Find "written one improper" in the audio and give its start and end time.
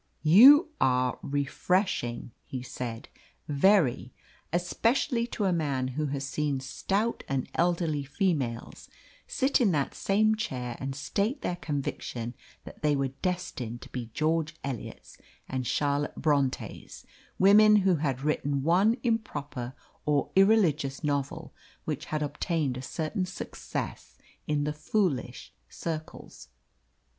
18.23-19.75